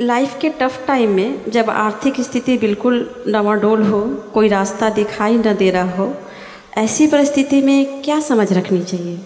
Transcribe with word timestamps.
Life 0.00 0.38
के 0.40 0.48
tough 0.48 0.86
time 0.86 1.10
में 1.10 1.50
जब 1.50 1.70
आर्थिक 1.70 2.20
स्थिति 2.20 2.58
बिल्कुल 2.58 3.24
डवाडोल 3.28 3.82
हो, 3.82 4.00
कोई 4.34 4.48
रास्ता 4.48 4.90
दिखाई 4.90 5.36
न 5.36 5.54
दे 5.54 5.70
रहा 5.70 5.96
हो, 5.96 6.14
ऐसी 6.78 7.06
परिस्थिति 7.06 7.62
में 7.62 8.02
क्या 8.02 8.20
समझ 8.20 8.52
रखनी 8.52 8.82
चाहिए? 8.82 9.18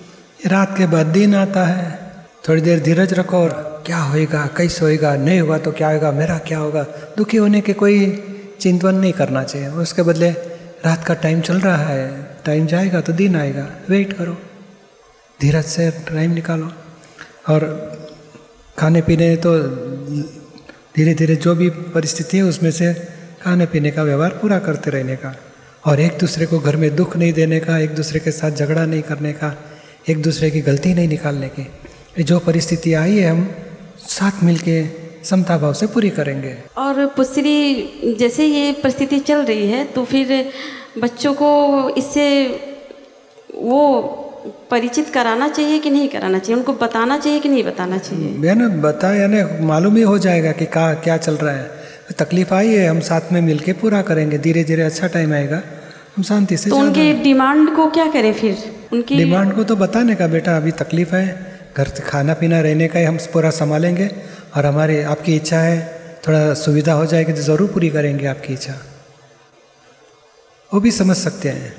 रात 0.46 0.74
के 0.78 0.86
बाद 0.86 1.06
दिन 1.06 1.34
आता 1.34 1.64
है, 1.64 2.00
थोड़ी 2.48 2.60
देर 2.60 2.80
धीरज 2.80 3.12
रखो 3.12 3.36
और 3.36 3.82
क्या 3.86 3.98
होएगा, 3.98 4.46
कैसे 4.46 4.84
होएगा, 4.84 5.16
नहीं 5.16 5.40
होगा 5.40 5.58
तो 5.58 5.72
क्या 5.72 5.90
होगा 5.90 6.12
मेरा 6.12 6.38
क्या 6.38 6.58
होगा? 6.58 6.82
दुखी 7.16 7.36
होने 7.36 7.60
के 7.60 7.72
कोई 7.72 8.22
चिंतन 8.60 8.94
नहीं 8.94 9.12
करना 9.12 9.42
चाहिए। 9.42 9.68
उसके 9.68 10.02
बदले 10.02 10.30
रात 10.86 11.04
का 11.04 11.14
टाइम 11.14 11.40
चल 11.40 11.60
रहा 11.60 11.76
है 11.76 12.36
टाइम 12.46 12.66
जाएगा 12.66 13.00
तो 13.00 13.12
दिन 13.12 13.36
आएगा। 13.36 13.68
वेट 13.88 14.12
करो। 14.12 14.36
धीरज 15.40 15.64
से 15.64 15.90
टाइम 16.08 16.30
निकालो। 16.30 16.70
और 17.48 17.60
खाने 18.78 19.00
पीने 19.02 19.34
तो 19.36 19.52
धीरे 20.96 21.14
धीरे 21.14 21.36
जो 21.36 21.54
भी 21.54 21.68
परिस्थिति 21.94 22.36
है, 22.36 22.42
उसमें 22.42 22.70
से 22.70 22.92
खाने 23.42 23.66
पीने 23.66 23.90
का 23.90 24.02
व्यवहार 24.02 24.30
पूरा 24.42 24.58
करते 24.58 24.90
रहने 24.90 25.16
का। 25.16 25.34
और 25.86 26.00
एक 26.00 26.18
दूसरे 26.18 26.46
को 26.46 26.58
घर 26.58 26.76
में 26.76 26.94
दुख 26.96 27.16
नहीं 27.16 27.32
देने 27.32 27.60
का, 27.60 27.78
एक 27.78 27.94
दूसरे 27.94 28.20
के 28.20 28.30
साथ 28.30 28.50
झगड़ा 28.50 28.84
नहीं 28.86 29.02
करने 29.02 29.32
का, 29.32 29.54
एक 30.08 30.22
दूसरे 30.22 30.50
की 30.50 30.60
गलती 30.60 30.94
नहीं 30.94 31.08
निकालने 31.08 31.48
की। 31.48 32.22
जो 32.22 32.38
परिस्थिति 32.38 32.94
आई 32.94 33.16
है, 33.16 33.30
हम 33.30 33.48
साथ 34.08 34.42
मिलके 34.44 34.84
समता 35.24 35.58
भाव 35.58 35.72
से 35.72 35.86
पूरी 35.86 36.10
करेंगे। 36.10 36.56
और 36.78 37.06
पुस्री 37.06 38.16
जैसे 38.18 38.46
ये 38.46 38.72
परिस्थिति 38.72 39.18
चल 39.20 39.44
रही 39.44 39.68
है 39.68 39.84
तो 39.84 40.04
फिर 40.04 40.52
बच्चों 40.98 41.32
को 41.34 41.48
इससे 41.90 42.26
वो 43.54 43.82
परिचित 44.70 45.08
कराना 45.10 45.48
चाहिए 45.48 45.78
कि 45.78 45.90
नहीं 45.90 46.08
कराना 46.08 46.38
चाहिए? 46.38 46.56
उनको 46.56 46.72
बताना 46.72 47.18
चाहिए 47.18 47.40
कि 47.40 47.48
नहीं 47.48 47.64
बताना 47.64 47.98
चाहिए? 47.98 48.28
मैंने 48.38 48.68
बताया 48.82 49.26
ना 49.26 49.66
मालूम 49.66 49.96
ही 49.96 50.02
हो 50.02 50.18
जाएगा 50.18 50.52
कि 50.52 50.66
का 50.66 50.92
क्या 50.94 51.16
चल 51.16 51.36
रहा 51.36 51.54
है। 51.54 52.14
तकलीफ़ 52.18 52.54
आई 52.54 52.68
है 52.68 52.88
हम 52.88 53.00
साथ 53.00 53.32
में 53.32 53.40
मिलके 53.40 53.72
पूरा 53.72 54.02
करेंगे। 54.02 54.38
धीरे 54.38 54.64
धीरे 54.64 54.82
अच्छा 54.82 55.06
टाइम 55.06 55.32
आएगा। 55.32 55.62
हम 56.16 56.22
शांति 56.22 56.56
से 56.56 56.70
तो 56.70 56.76
उनकी 56.76 57.12
डिमांड 57.22 57.74
को 57.76 57.88
क्या 57.90 58.06
करें 58.10 58.32
फिर? 58.32 58.56
उनकी 58.92 59.16
डिमांड 59.16 59.54
को 59.54 59.64
तो 59.64 59.76
बताने 59.76 60.14
का 60.14 60.26
बेटा 60.26 60.56
अभी 60.56 60.70
तकलीफ़ 60.80 61.14
है। 61.14 61.26
घर 61.76 61.88
से 61.88 62.02
खाना 62.02 62.34
पीना 62.34 62.60
रहने 62.60 62.88
का 62.88 62.98
ही 62.98 63.04
हम 63.04 63.16
पूरा 63.32 63.50
संभालेंगे। 63.52 64.10
और 64.56 64.66
हमारी 64.66 65.00
आपकी 65.04 65.34
इच्छा 65.36 65.58
है 65.58 65.78
थोड़ा 66.28 66.54
सुविधा 66.54 66.92
हो 66.92 67.06
जाएगी 67.06 67.32
तो 67.32 67.42
ज़रूर 67.42 67.68
पूरी 67.72 67.90
करेंगे 67.90 68.26
आपकी 68.26 68.52
इच्छा। 68.52 68.74
वो 70.70 70.80
भी 70.80 70.90
समझ 70.90 71.16
सकते 71.16 71.48
हैं। 71.48 71.74